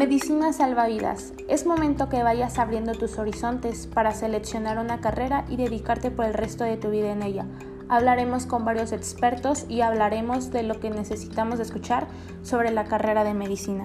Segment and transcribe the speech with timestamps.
[0.00, 1.34] Medicina salva vidas.
[1.46, 6.32] Es momento que vayas abriendo tus horizontes para seleccionar una carrera y dedicarte por el
[6.32, 7.44] resto de tu vida en ella.
[7.90, 12.06] Hablaremos con varios expertos y hablaremos de lo que necesitamos escuchar
[12.42, 13.84] sobre la carrera de medicina.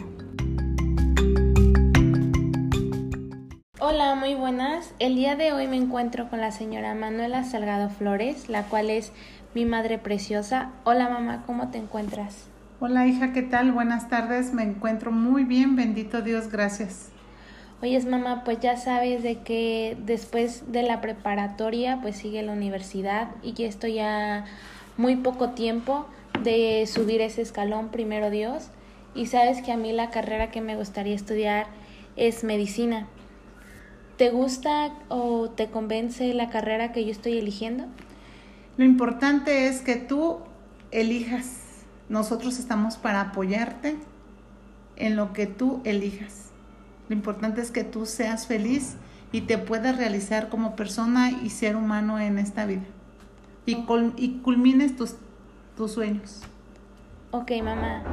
[3.81, 4.93] Hola, muy buenas.
[4.99, 9.11] El día de hoy me encuentro con la señora Manuela Salgado Flores, la cual es
[9.53, 10.71] mi madre preciosa.
[10.85, 12.54] Hola mamá, ¿cómo te encuentras?
[12.81, 13.71] Hola hija, ¿qué tal?
[13.71, 17.09] Buenas tardes, me encuentro muy bien, bendito Dios, gracias.
[17.81, 23.29] Oyes mamá, pues ya sabes de que después de la preparatoria pues sigue la universidad
[23.41, 24.43] y que estoy ya
[24.97, 26.05] muy poco tiempo
[26.43, 28.67] de subir ese escalón, primero Dios,
[29.15, 31.67] y sabes que a mí la carrera que me gustaría estudiar
[32.17, 33.07] es medicina.
[34.17, 37.85] ¿Te gusta o te convence la carrera que yo estoy eligiendo?
[38.75, 40.39] Lo importante es que tú
[40.91, 41.64] elijas
[42.09, 43.97] nosotros estamos para apoyarte
[44.95, 46.51] en lo que tú elijas.
[47.09, 48.95] Lo importante es que tú seas feliz
[49.31, 52.85] y te puedas realizar como persona y ser humano en esta vida.
[53.65, 53.85] Y,
[54.17, 55.15] y culmines tus,
[55.75, 56.41] tus sueños.
[57.31, 58.03] Ok, mamá.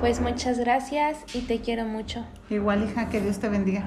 [0.00, 2.24] Pues muchas gracias y te quiero mucho.
[2.50, 3.84] Igual, hija, que Dios te bendiga.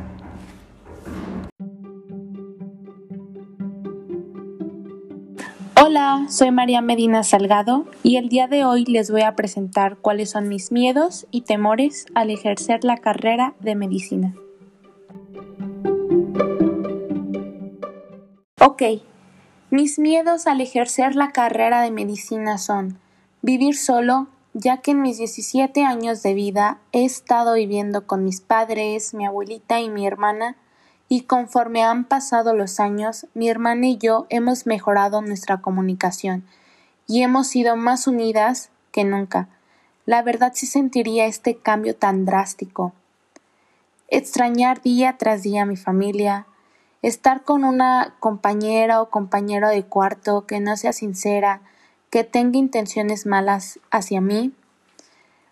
[5.81, 10.29] Hola, soy María Medina Salgado y el día de hoy les voy a presentar cuáles
[10.29, 14.33] son mis miedos y temores al ejercer la carrera de medicina.
[18.61, 18.83] Ok,
[19.69, 22.97] mis miedos al ejercer la carrera de medicina son
[23.41, 28.39] vivir solo, ya que en mis 17 años de vida he estado viviendo con mis
[28.39, 30.55] padres, mi abuelita y mi hermana
[31.07, 36.43] y conforme han pasado los años, mi hermana y yo hemos mejorado nuestra comunicación
[37.07, 39.47] y hemos sido más unidas que nunca.
[40.05, 42.93] La verdad sí sentiría este cambio tan drástico.
[44.07, 46.45] Extrañar día tras día a mi familia,
[47.01, 51.61] estar con una compañera o compañero de cuarto que no sea sincera,
[52.09, 54.53] que tenga intenciones malas hacia mí,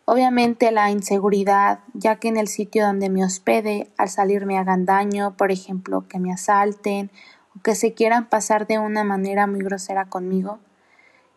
[0.06, 4.86] Obviamente la inseguridad, ya que en el sitio donde me hospede, al salir me hagan
[4.86, 7.09] daño, por ejemplo, que me asalten
[7.56, 10.59] o que se quieran pasar de una manera muy grosera conmigo.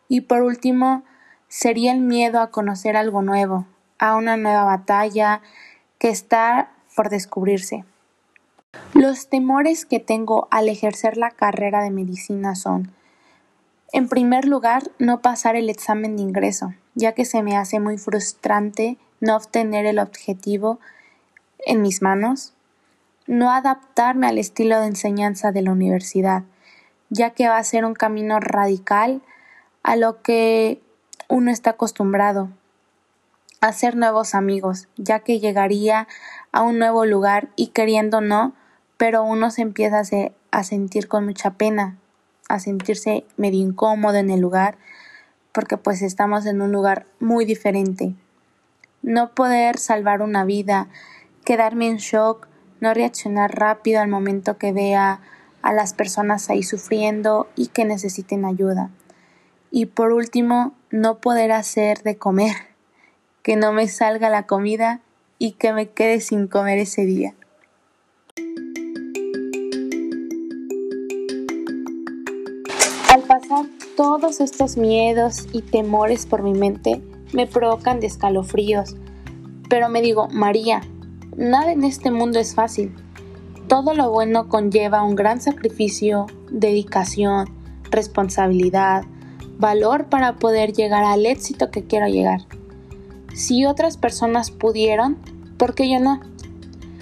[0.08, 1.04] Y por último,
[1.48, 3.66] sería el miedo a conocer algo nuevo,
[3.98, 5.42] a una nueva batalla
[5.98, 7.84] que está por descubrirse.
[8.94, 12.92] Los temores que tengo al ejercer la carrera de medicina son,
[13.92, 17.98] en primer lugar, no pasar el examen de ingreso ya que se me hace muy
[17.98, 20.80] frustrante no obtener el objetivo
[21.64, 22.54] en mis manos,
[23.26, 26.42] no adaptarme al estilo de enseñanza de la universidad,
[27.10, 29.20] ya que va a ser un camino radical
[29.82, 30.80] a lo que
[31.28, 32.48] uno está acostumbrado,
[33.60, 36.08] hacer nuevos amigos, ya que llegaría
[36.52, 38.54] a un nuevo lugar y queriendo no,
[38.96, 40.02] pero uno se empieza
[40.50, 41.98] a, sentir con mucha pena,
[42.48, 44.78] a sentirse medio incómodo en el lugar,
[45.52, 48.14] porque pues estamos en un lugar muy diferente.
[49.02, 50.88] No poder salvar una vida,
[51.44, 52.48] quedarme en shock,
[52.80, 55.20] no reaccionar rápido al momento que vea
[55.62, 58.90] a las personas ahí sufriendo y que necesiten ayuda.
[59.70, 62.54] Y por último, no poder hacer de comer,
[63.42, 65.00] que no me salga la comida
[65.38, 67.34] y que me quede sin comer ese día.
[73.96, 77.02] Todos estos miedos y temores por mi mente
[77.32, 78.94] me provocan de escalofríos.
[79.70, 80.82] Pero me digo, María,
[81.34, 82.94] nada en este mundo es fácil.
[83.68, 87.48] Todo lo bueno conlleva un gran sacrificio, dedicación,
[87.90, 89.04] responsabilidad,
[89.58, 92.42] valor para poder llegar al éxito que quiero llegar.
[93.34, 95.16] Si otras personas pudieron,
[95.56, 96.20] ¿por qué yo no?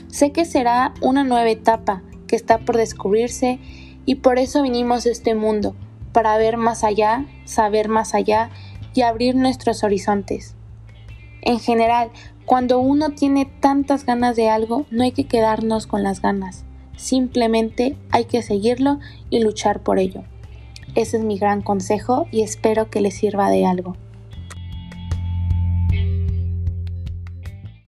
[0.09, 3.59] Sé que será una nueva etapa que está por descubrirse
[4.07, 5.75] y por eso vinimos a este mundo,
[6.15, 8.49] para ver más allá, saber más allá
[8.95, 10.55] y abrir nuestros horizontes.
[11.43, 12.11] En general,
[12.47, 16.65] cuando uno tiene tantas ganas de algo, no hay que quedarnos con las ganas,
[16.97, 20.23] simplemente hay que seguirlo y luchar por ello.
[20.95, 23.97] Ese es mi gran consejo y espero que les sirva de algo.